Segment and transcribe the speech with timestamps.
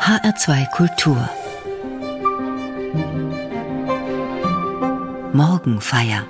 [0.00, 1.28] HR2 Kultur
[5.34, 6.26] Morgenfeier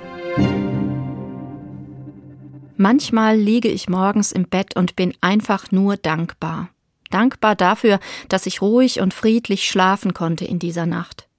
[2.75, 6.67] Manchmal liege ich morgens im Bett und bin einfach nur dankbar.
[7.11, 11.29] Dankbar dafür, dass ich ruhig und friedlich schlafen konnte in dieser Nacht.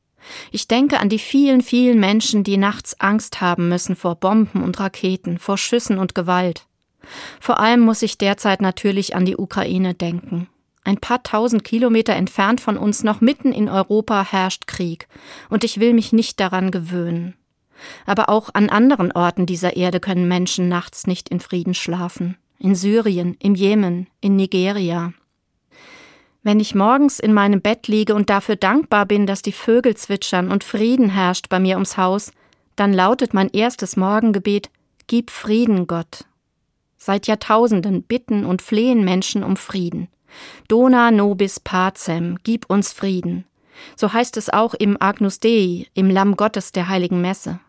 [0.50, 4.80] Ich denke an die vielen, vielen Menschen, die nachts Angst haben müssen vor Bomben und
[4.80, 6.66] Raketen, vor Schüssen und Gewalt.
[7.40, 10.48] Vor allem muss ich derzeit natürlich an die Ukraine denken.
[10.84, 15.06] Ein paar tausend Kilometer entfernt von uns, noch mitten in Europa, herrscht Krieg,
[15.48, 17.34] und ich will mich nicht daran gewöhnen.
[18.04, 22.36] Aber auch an anderen Orten dieser Erde können Menschen nachts nicht in Frieden schlafen.
[22.58, 25.12] In Syrien, im Jemen, in Nigeria.
[26.44, 30.50] Wenn ich morgens in meinem Bett liege und dafür dankbar bin, dass die Vögel zwitschern
[30.50, 32.32] und Frieden herrscht bei mir ums Haus,
[32.74, 34.70] dann lautet mein erstes Morgengebet
[35.06, 36.24] Gib Frieden, Gott.
[36.96, 40.08] Seit Jahrtausenden bitten und flehen Menschen um Frieden.
[40.68, 43.44] Dona nobis pacem, gib uns Frieden.
[43.96, 47.60] So heißt es auch im Agnus Dei, im Lamm Gottes der heiligen Messe.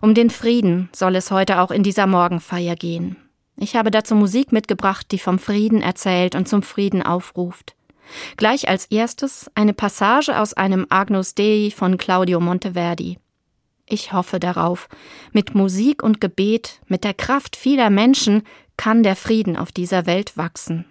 [0.00, 3.16] Um den Frieden soll es heute auch in dieser Morgenfeier gehen.
[3.56, 7.74] Ich habe dazu Musik mitgebracht, die vom Frieden erzählt und zum Frieden aufruft.
[8.36, 13.18] Gleich als erstes eine Passage aus einem Agnus Dei von Claudio Monteverdi.
[13.86, 14.88] Ich hoffe darauf,
[15.32, 18.42] mit Musik und Gebet, mit der Kraft vieler Menschen
[18.76, 20.86] kann der Frieden auf dieser Welt wachsen.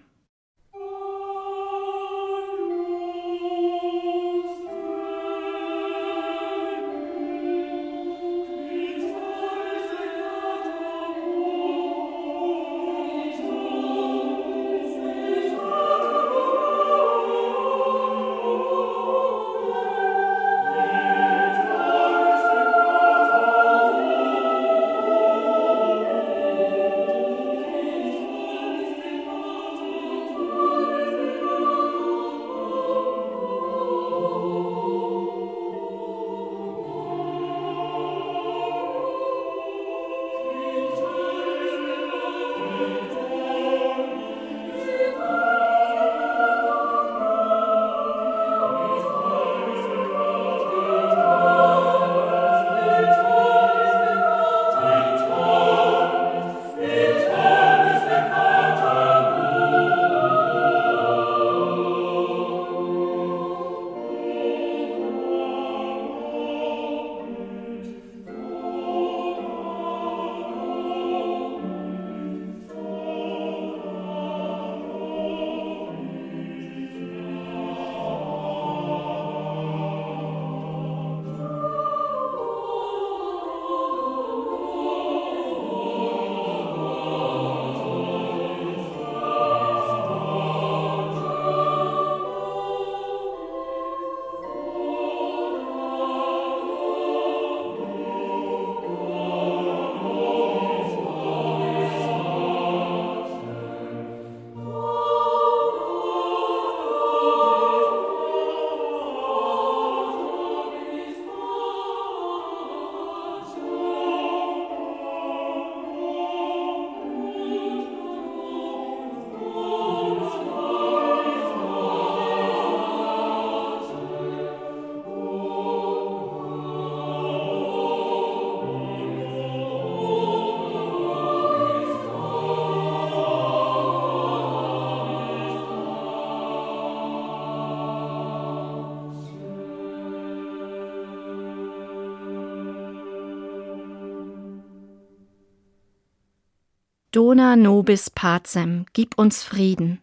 [147.14, 150.00] Dona nobis pacem, gib uns Frieden.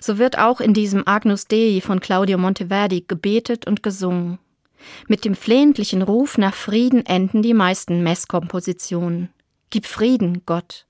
[0.00, 4.40] So wird auch in diesem Agnus Dei von Claudio Monteverdi gebetet und gesungen.
[5.06, 9.28] Mit dem flehentlichen Ruf nach Frieden enden die meisten Messkompositionen.
[9.70, 10.86] Gib Frieden, Gott.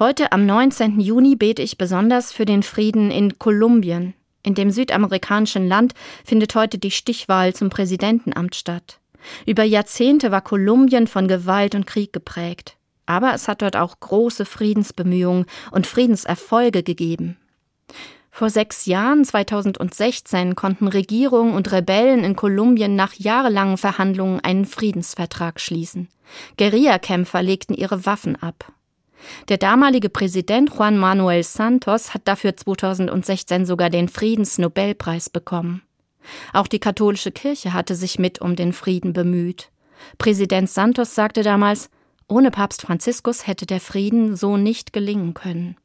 [0.00, 0.98] Heute am 19.
[0.98, 4.14] Juni bete ich besonders für den Frieden in Kolumbien.
[4.42, 5.94] In dem südamerikanischen Land
[6.24, 8.98] findet heute die Stichwahl zum Präsidentenamt statt.
[9.46, 12.75] Über Jahrzehnte war Kolumbien von Gewalt und Krieg geprägt.
[13.06, 17.38] Aber es hat dort auch große Friedensbemühungen und Friedenserfolge gegeben.
[18.30, 25.58] Vor sechs Jahren, 2016, konnten Regierung und Rebellen in Kolumbien nach jahrelangen Verhandlungen einen Friedensvertrag
[25.58, 26.08] schließen.
[26.58, 28.72] Guerillakämpfer legten ihre Waffen ab.
[29.48, 35.80] Der damalige Präsident Juan Manuel Santos hat dafür 2016 sogar den Friedensnobelpreis bekommen.
[36.52, 39.70] Auch die katholische Kirche hatte sich mit um den Frieden bemüht.
[40.18, 41.88] Präsident Santos sagte damals,
[42.28, 45.76] ohne Papst Franziskus hätte der Frieden so nicht gelingen können.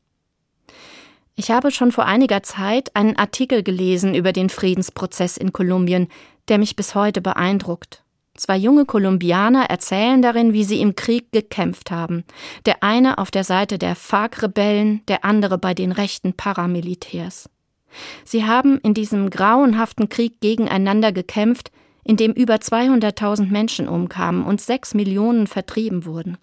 [1.35, 6.07] Ich habe schon vor einiger Zeit einen Artikel gelesen über den Friedensprozess in Kolumbien,
[6.49, 8.03] der mich bis heute beeindruckt.
[8.35, 12.23] Zwei junge Kolumbianer erzählen darin, wie sie im Krieg gekämpft haben.
[12.65, 17.49] Der eine auf der Seite der FARC-Rebellen, der andere bei den rechten Paramilitärs.
[18.23, 21.71] Sie haben in diesem grauenhaften Krieg gegeneinander gekämpft,
[22.03, 26.37] in dem über 200.000 Menschen umkamen und sechs Millionen vertrieben wurden.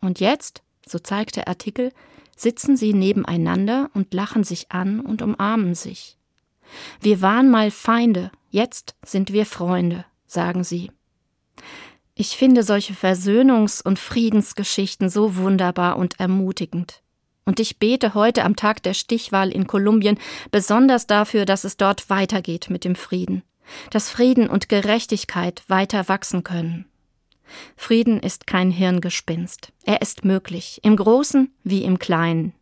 [0.00, 1.92] Und jetzt, so zeigt der Artikel,
[2.36, 6.16] sitzen sie nebeneinander und lachen sich an und umarmen sich.
[7.00, 10.90] Wir waren mal Feinde, jetzt sind wir Freunde, sagen sie.
[12.14, 17.02] Ich finde solche Versöhnungs- und Friedensgeschichten so wunderbar und ermutigend.
[17.44, 20.18] Und ich bete heute am Tag der Stichwahl in Kolumbien
[20.50, 23.42] besonders dafür, dass es dort weitergeht mit dem Frieden,
[23.90, 26.86] dass Frieden und Gerechtigkeit weiter wachsen können.
[27.76, 29.72] Frieden ist kein Hirngespinst.
[29.84, 32.54] Er ist möglich, im Großen wie im Kleinen.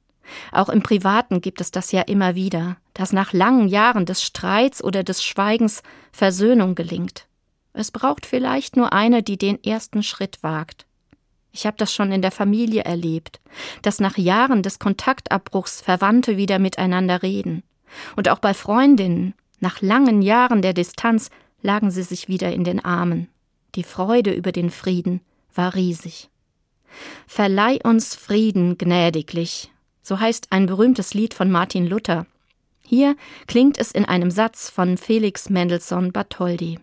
[0.52, 4.82] Auch im Privaten gibt es das ja immer wieder, dass nach langen Jahren des Streits
[4.82, 5.82] oder des Schweigens
[6.12, 7.26] Versöhnung gelingt.
[7.72, 10.86] Es braucht vielleicht nur eine, die den ersten Schritt wagt.
[11.52, 13.40] Ich habe das schon in der Familie erlebt,
[13.82, 17.62] dass nach Jahren des Kontaktabbruchs Verwandte wieder miteinander reden.
[18.16, 21.30] Und auch bei Freundinnen, nach langen Jahren der Distanz,
[21.62, 23.28] lagen sie sich wieder in den Armen.
[23.74, 25.20] Die Freude über den Frieden
[25.54, 26.30] war riesig.
[27.26, 29.70] Verleih uns Frieden gnädiglich,
[30.02, 32.26] so heißt ein berühmtes Lied von Martin Luther.
[32.82, 33.16] Hier
[33.46, 36.78] klingt es in einem Satz von Felix Mendelssohn Bartholdy.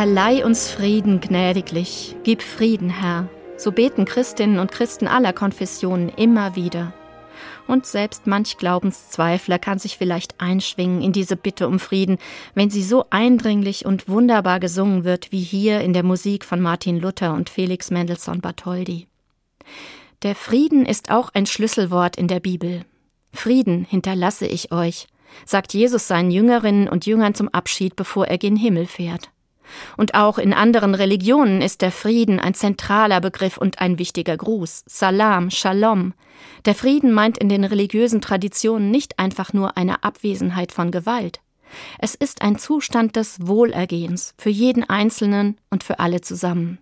[0.00, 3.28] Verleih uns Frieden gnädiglich, gib Frieden, Herr.
[3.58, 6.94] So beten Christinnen und Christen aller Konfessionen immer wieder.
[7.66, 12.16] Und selbst manch Glaubenszweifler kann sich vielleicht einschwingen in diese Bitte um Frieden,
[12.54, 16.98] wenn sie so eindringlich und wunderbar gesungen wird wie hier in der Musik von Martin
[16.98, 19.06] Luther und Felix Mendelssohn Bartholdy.
[20.22, 22.86] Der Frieden ist auch ein Schlüsselwort in der Bibel.
[23.34, 25.08] Frieden hinterlasse ich euch,
[25.44, 29.28] sagt Jesus seinen Jüngerinnen und Jüngern zum Abschied, bevor er gen Himmel fährt.
[29.96, 34.84] Und auch in anderen Religionen ist der Frieden ein zentraler Begriff und ein wichtiger Gruß.
[34.86, 36.14] Salam, Shalom.
[36.64, 41.40] Der Frieden meint in den religiösen Traditionen nicht einfach nur eine Abwesenheit von Gewalt.
[41.98, 46.78] Es ist ein Zustand des Wohlergehens für jeden Einzelnen und für alle zusammen.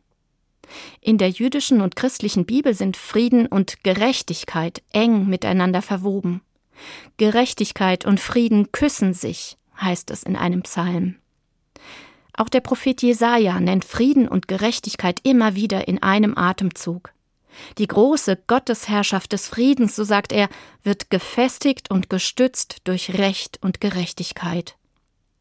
[1.00, 6.42] In der jüdischen und christlichen Bibel sind Frieden und Gerechtigkeit eng miteinander verwoben.
[7.16, 11.16] Gerechtigkeit und Frieden küssen sich, heißt es in einem Psalm.
[12.38, 17.12] Auch der Prophet Jesaja nennt Frieden und Gerechtigkeit immer wieder in einem Atemzug.
[17.78, 20.48] Die große Gottesherrschaft des Friedens, so sagt er,
[20.84, 24.76] wird gefestigt und gestützt durch Recht und Gerechtigkeit.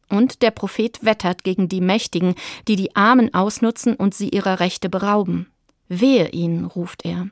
[0.08, 2.34] Und der Prophet wettert gegen die Mächtigen,
[2.66, 5.46] die die Armen ausnutzen und sie ihrer Rechte berauben.
[5.86, 7.28] Wehe ihnen, ruft er.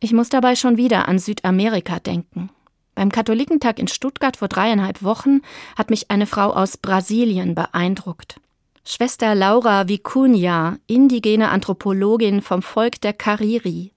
[0.00, 2.50] Ich muss dabei schon wieder an Südamerika denken.
[2.98, 5.42] Beim Katholikentag in Stuttgart vor dreieinhalb Wochen
[5.76, 8.40] hat mich eine Frau aus Brasilien beeindruckt.
[8.84, 13.92] Schwester Laura Vicuña, indigene Anthropologin vom Volk der Cariri.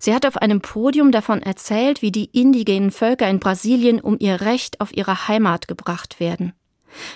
[0.00, 4.40] Sie hat auf einem Podium davon erzählt, wie die indigenen Völker in Brasilien um ihr
[4.40, 6.54] Recht auf ihre Heimat gebracht werden.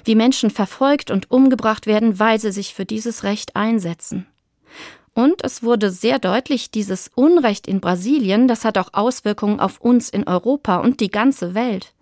[0.04, 4.28] Wie Menschen verfolgt und umgebracht werden, weil sie sich für dieses Recht einsetzen.
[5.18, 10.10] Und es wurde sehr deutlich, dieses Unrecht in Brasilien, das hat auch Auswirkungen auf uns
[10.10, 11.92] in Europa und die ganze Welt.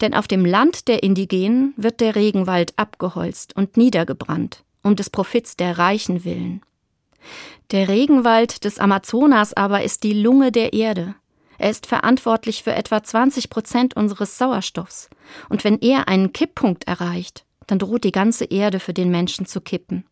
[0.00, 5.58] Denn auf dem Land der Indigenen wird der Regenwald abgeholzt und niedergebrannt, um des Profits
[5.58, 6.62] der Reichen willen.
[7.70, 11.16] Der Regenwald des Amazonas aber ist die Lunge der Erde.
[11.58, 15.10] Er ist verantwortlich für etwa 20 Prozent unseres Sauerstoffs.
[15.50, 19.60] Und wenn er einen Kipppunkt erreicht, dann droht die ganze Erde für den Menschen zu
[19.60, 20.06] kippen.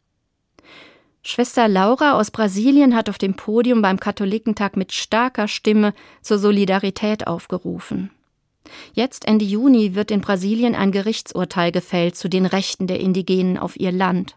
[1.24, 7.28] Schwester Laura aus Brasilien hat auf dem Podium beim Katholikentag mit starker Stimme zur Solidarität
[7.28, 8.10] aufgerufen.
[8.92, 13.78] Jetzt Ende Juni wird in Brasilien ein Gerichtsurteil gefällt zu den Rechten der Indigenen auf
[13.78, 14.36] ihr Land.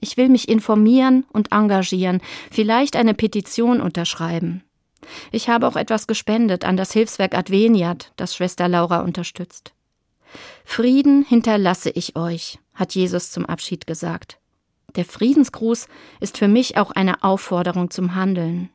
[0.00, 4.62] Ich will mich informieren und engagieren, vielleicht eine Petition unterschreiben.
[5.32, 9.72] Ich habe auch etwas gespendet an das Hilfswerk Adveniat, das Schwester Laura unterstützt.
[10.64, 14.38] Frieden hinterlasse ich euch, hat Jesus zum Abschied gesagt.
[14.96, 15.88] Der Friedensgruß
[16.20, 18.70] ist für mich auch eine Aufforderung zum Handeln.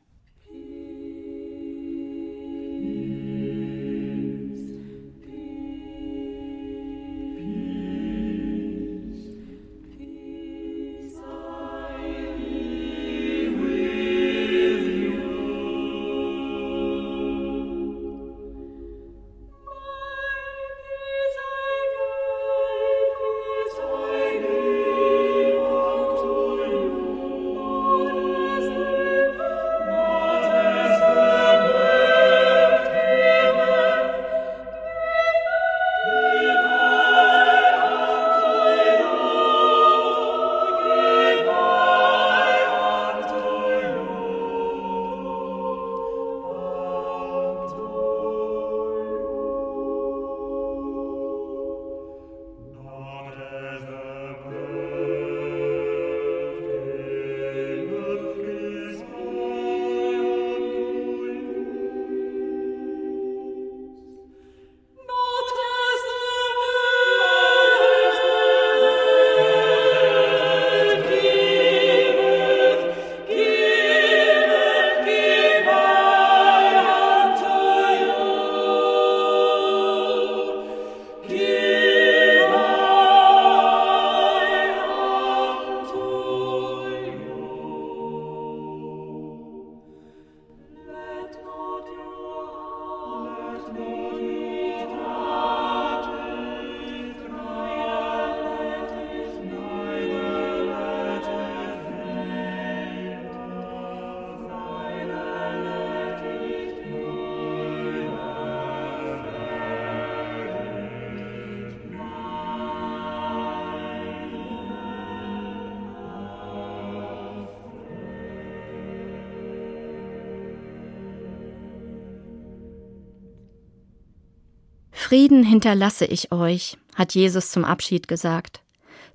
[125.07, 128.59] Frieden hinterlasse ich euch, hat Jesus zum Abschied gesagt.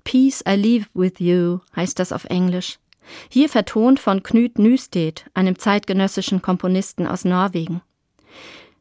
[0.04, 2.78] Peace I leave with you heißt das auf Englisch.
[3.28, 7.82] Hier vertont von Knut Nystedt, einem zeitgenössischen Komponisten aus Norwegen.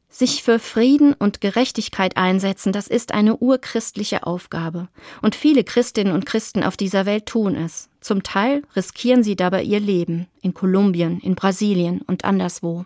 [0.08, 4.88] Sich für Frieden und Gerechtigkeit einsetzen, das ist eine urchristliche Aufgabe.
[5.22, 7.90] Und viele Christinnen und Christen auf dieser Welt tun es.
[8.00, 10.28] Zum Teil riskieren sie dabei ihr Leben.
[10.42, 12.86] In Kolumbien, in Brasilien und anderswo.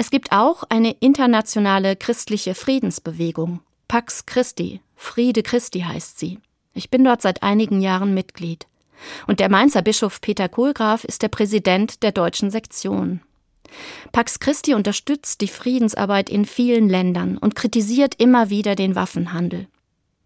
[0.00, 3.58] Es gibt auch eine internationale christliche Friedensbewegung.
[3.88, 6.38] Pax Christi, Friede Christi heißt sie.
[6.72, 8.68] Ich bin dort seit einigen Jahren Mitglied.
[9.26, 13.22] Und der Mainzer Bischof Peter Kohlgraf ist der Präsident der deutschen Sektion.
[14.12, 19.66] Pax Christi unterstützt die Friedensarbeit in vielen Ländern und kritisiert immer wieder den Waffenhandel.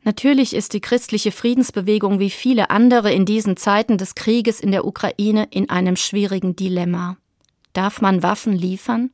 [0.03, 4.85] Natürlich ist die christliche Friedensbewegung wie viele andere in diesen Zeiten des Krieges in der
[4.85, 7.17] Ukraine in einem schwierigen Dilemma.
[7.73, 9.09] Darf man Waffen liefern?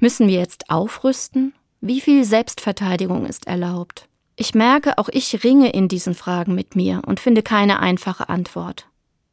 [0.00, 1.54] Müssen wir jetzt aufrüsten?
[1.80, 4.08] Wie viel Selbstverteidigung ist erlaubt?
[4.36, 8.86] Ich merke, auch ich ringe in diesen Fragen mit mir und finde keine einfache Antwort.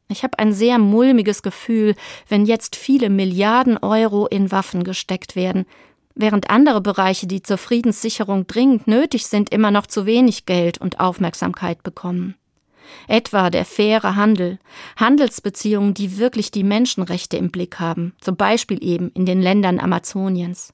[0.08, 1.94] Ich habe ein sehr mulmiges Gefühl,
[2.28, 5.66] wenn jetzt viele Milliarden Euro in Waffen gesteckt werden,
[6.14, 11.00] während andere Bereiche, die zur Friedenssicherung dringend nötig sind, immer noch zu wenig Geld und
[11.00, 12.34] Aufmerksamkeit bekommen.
[13.08, 14.58] Etwa der faire Handel,
[14.96, 20.72] Handelsbeziehungen, die wirklich die Menschenrechte im Blick haben, zum Beispiel eben in den Ländern Amazoniens.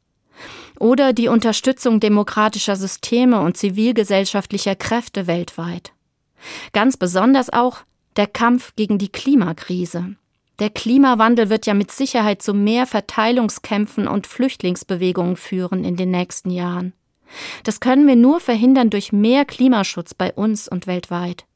[0.79, 5.93] Oder die Unterstützung demokratischer Systeme und zivilgesellschaftlicher Kräfte weltweit.
[6.73, 7.79] Ganz besonders auch
[8.17, 10.17] der Kampf gegen die Klimakrise.
[10.59, 16.51] Der Klimawandel wird ja mit Sicherheit zu mehr Verteilungskämpfen und Flüchtlingsbewegungen führen in den nächsten
[16.51, 16.93] Jahren.
[17.65, 21.47] Das können wir nur verhindern durch mehr Klimaschutz bei uns und weltweit.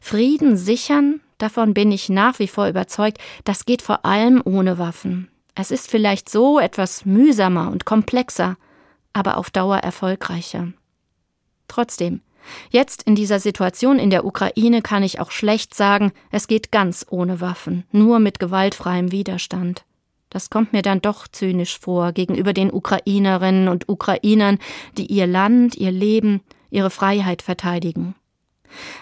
[0.00, 5.28] Frieden sichern, davon bin ich nach wie vor überzeugt, das geht vor allem ohne Waffen.
[5.54, 8.56] Es ist vielleicht so etwas mühsamer und komplexer,
[9.12, 10.72] aber auf Dauer erfolgreicher.
[11.68, 12.20] Trotzdem,
[12.70, 17.06] Jetzt in dieser Situation in der Ukraine kann ich auch schlecht sagen, es geht ganz
[17.08, 19.84] ohne Waffen, nur mit gewaltfreiem Widerstand.
[20.30, 24.58] Das kommt mir dann doch zynisch vor gegenüber den Ukrainerinnen und Ukrainern,
[24.96, 26.40] die ihr Land, ihr Leben,
[26.70, 28.14] ihre Freiheit verteidigen.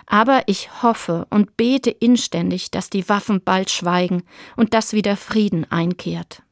[0.07, 4.23] Aber ich hoffe und bete inständig, dass die Waffen bald schweigen
[4.57, 6.43] und dass wieder Frieden einkehrt.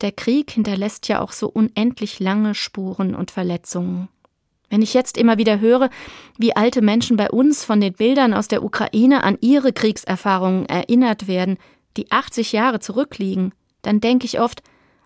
[0.00, 4.08] Der Krieg hinterlässt ja auch so unendlich lange Spuren und Verletzungen.
[4.68, 5.88] Wenn ich jetzt immer wieder höre,
[6.36, 11.28] wie alte Menschen bei uns von den Bildern aus der Ukraine an ihre Kriegserfahrungen erinnert
[11.28, 11.58] werden,
[11.96, 13.52] die 80 Jahre zurückliegen,
[13.82, 14.62] dann denke ich oft,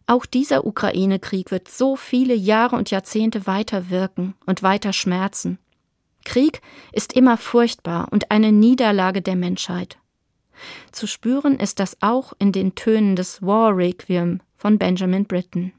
[0.06, 5.58] auch dieser Ukraine-Krieg wird so viele Jahre und Jahrzehnte weiter wirken und weiter schmerzen.
[6.28, 6.60] Krieg
[6.92, 9.96] ist immer furchtbar und eine Niederlage der Menschheit.
[10.92, 15.72] Zu spüren ist das auch in den Tönen des War Requiem von Benjamin Britten.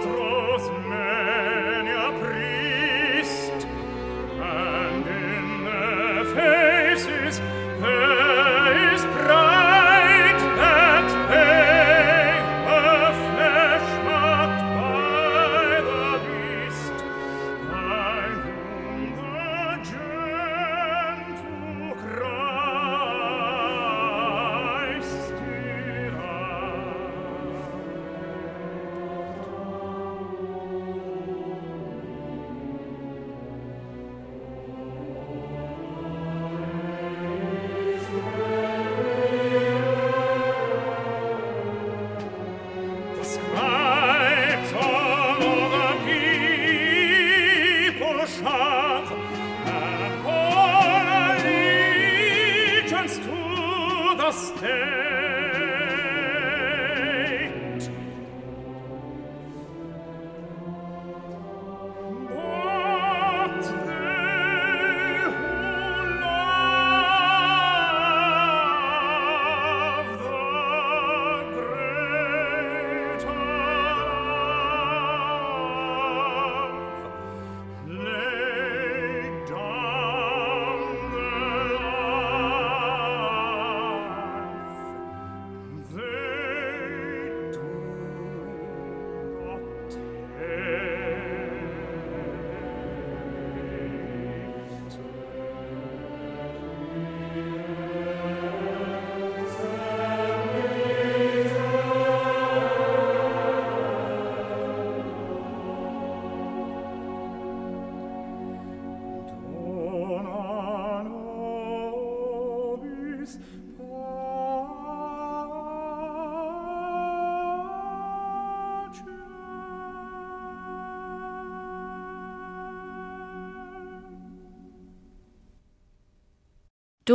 [0.00, 1.21] nostros me.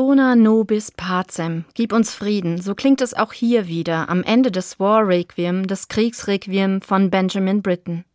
[0.08, 2.62] Dona nobis pacem, gib uns Frieden.
[2.62, 7.62] So klingt es auch hier wieder am Ende des War Requiem, des Kriegsrequiem von Benjamin
[7.62, 8.06] Britten.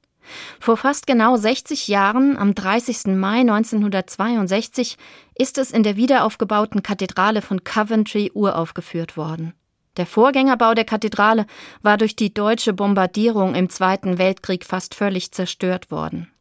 [0.59, 3.09] Vor fast genau 60 Jahren, am 30.
[3.09, 4.97] Mai 1962,
[5.35, 9.53] ist es in der wiederaufgebauten Kathedrale von Coventry uraufgeführt worden.
[9.99, 11.45] Der Vorgängerbau der Kathedrale
[11.83, 16.32] war durch die deutsche Bombardierung im Zweiten Weltkrieg fast völlig zerstört worden.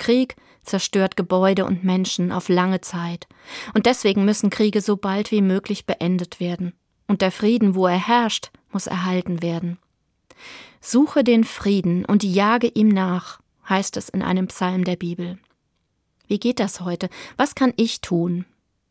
[0.00, 0.34] Krieg
[0.64, 3.28] zerstört Gebäude und Menschen auf lange Zeit.
[3.74, 6.72] Und deswegen müssen Kriege so bald wie möglich beendet werden.
[7.06, 9.78] Und der Frieden, wo er herrscht, muss erhalten werden.
[10.80, 15.38] Suche den Frieden und jage ihm nach, heißt es in einem Psalm der Bibel.
[16.26, 17.08] Wie geht das heute?
[17.36, 18.46] Was kann ich tun?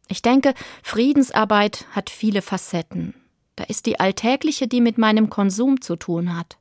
[0.07, 3.13] Ich denke, Friedensarbeit hat viele Facetten.
[3.55, 6.57] Da ist die alltägliche, die mit meinem Konsum zu tun hat.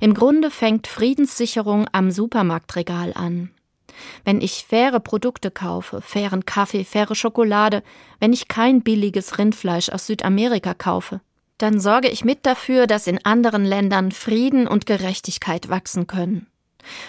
[0.00, 3.50] Im Grunde fängt Friedenssicherung am Supermarktregal an.
[4.24, 7.82] Wenn ich faire Produkte kaufe, fairen Kaffee, faire Schokolade,
[8.20, 11.20] wenn ich kein billiges Rindfleisch aus Südamerika kaufe,
[11.58, 16.46] dann sorge ich mit dafür, dass in anderen Ländern Frieden und Gerechtigkeit wachsen können.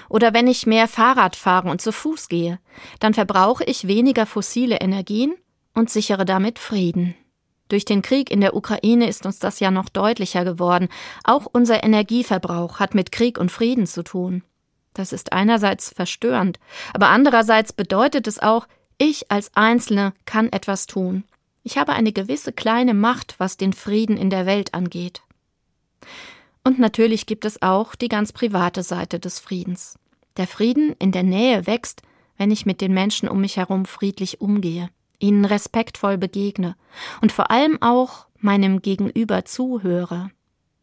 [0.10, 2.60] Oder wenn ich mehr Fahrrad fahre und zu Fuß gehe,
[3.00, 5.34] dann verbrauche ich weniger fossile Energien
[5.74, 7.16] und sichere damit Frieden.
[7.70, 10.90] Durch den Krieg in der Ukraine ist uns das ja noch deutlicher geworden.
[11.24, 14.44] Auch unser Energieverbrauch hat mit Krieg und Frieden zu tun.
[14.94, 16.60] Das ist einerseits verstörend,
[16.94, 21.24] aber andererseits bedeutet es auch, ich als Einzelne kann etwas tun.
[21.64, 25.22] Ich habe eine gewisse kleine Macht, was den Frieden in der Welt angeht.
[26.64, 29.98] Und natürlich gibt es auch die ganz private Seite des Friedens.
[30.38, 32.02] Der Frieden in der Nähe wächst,
[32.38, 36.76] wenn ich mit den Menschen um mich herum friedlich umgehe, ihnen respektvoll begegne
[37.22, 40.32] und vor allem auch meinem Gegenüber zuhöre.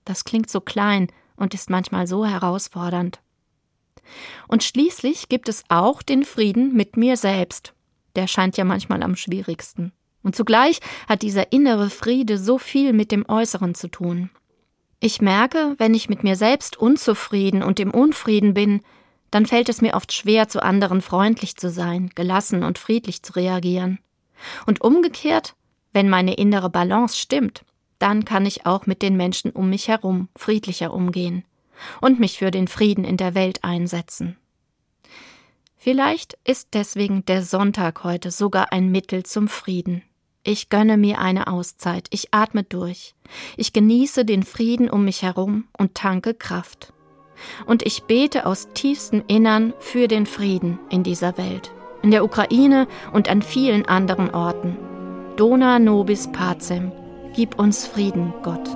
[0.04, 3.20] Das klingt so klein und ist manchmal so herausfordernd.
[4.48, 7.74] Und schließlich gibt es auch den Frieden mit mir selbst.
[8.16, 9.92] Der scheint ja manchmal am schwierigsten.
[10.22, 14.30] Und zugleich hat dieser innere Friede so viel mit dem Äußeren zu tun.
[14.98, 18.82] Ich merke, wenn ich mit mir selbst unzufrieden und im Unfrieden bin,
[19.30, 23.34] dann fällt es mir oft schwer, zu anderen freundlich zu sein, gelassen und friedlich zu
[23.34, 23.98] reagieren.
[24.66, 25.54] Und umgekehrt,
[25.92, 27.64] wenn meine innere Balance stimmt,
[27.98, 31.44] dann kann ich auch mit den Menschen um mich herum friedlicher umgehen
[32.00, 34.36] und mich für den Frieden in der Welt einsetzen.
[35.76, 40.02] Vielleicht ist deswegen der Sonntag heute sogar ein Mittel zum Frieden.
[40.42, 43.14] Ich gönne mir eine Auszeit, ich atme durch,
[43.56, 46.92] ich genieße den Frieden um mich herum und tanke Kraft.
[47.66, 52.86] Und ich bete aus tiefstem Innern für den Frieden in dieser Welt, in der Ukraine
[53.12, 54.76] und an vielen anderen Orten.
[55.36, 56.92] Dona nobis pacem,
[57.34, 58.68] gib uns Frieden, Gott.